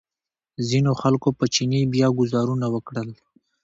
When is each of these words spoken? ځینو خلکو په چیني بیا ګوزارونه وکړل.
ځینو 0.69 0.91
خلکو 1.01 1.29
په 1.37 1.45
چیني 1.53 1.81
بیا 1.93 2.07
ګوزارونه 2.19 2.67
وکړل. 2.71 3.09